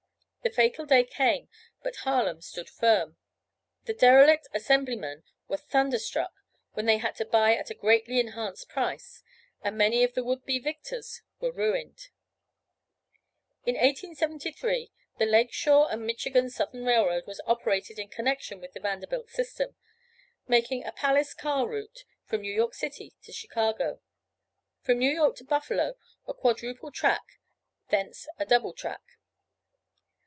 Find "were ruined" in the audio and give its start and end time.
11.39-12.07